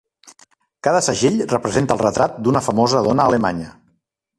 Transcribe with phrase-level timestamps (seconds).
[0.87, 3.75] Cada segell representa el retrat d'una famosa dona alemanya.